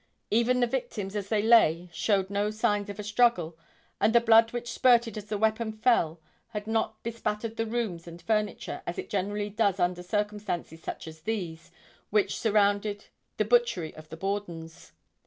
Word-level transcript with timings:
Even 0.31 0.61
the 0.61 0.65
victims 0.65 1.15
as 1.15 1.29
they 1.29 1.43
lay 1.43 1.87
showed 1.93 2.31
no 2.31 2.49
signs 2.49 2.89
of 2.89 2.97
a 2.97 3.03
struggle 3.03 3.55
and 3.99 4.13
the 4.15 4.19
blood 4.19 4.51
which 4.51 4.71
spurted 4.71 5.15
as 5.15 5.25
the 5.25 5.37
weapon 5.37 5.71
fell 5.71 6.19
had 6.47 6.65
not 6.65 7.03
bespattered 7.03 7.55
the 7.55 7.67
rooms 7.67 8.07
and 8.07 8.19
furniture 8.19 8.81
as 8.87 8.97
it 8.97 9.11
generally 9.11 9.51
does 9.51 9.79
under 9.79 10.01
circumstances 10.01 10.81
such 10.81 11.07
as 11.07 11.21
these 11.21 11.69
which 12.09 12.39
surrounded 12.39 13.09
the 13.37 13.45
butchery 13.45 13.95
of 13.95 14.09
the 14.09 14.17
Bordens. 14.17 14.91